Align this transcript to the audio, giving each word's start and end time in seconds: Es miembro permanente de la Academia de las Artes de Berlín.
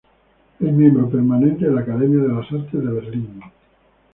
Es 0.59 0.71
miembro 0.73 1.07
permanente 1.11 1.65
de 1.67 1.71
la 1.75 1.81
Academia 1.81 2.23
de 2.23 2.29
las 2.33 2.51
Artes 2.51 2.71
de 2.71 2.91
Berlín. 2.91 3.39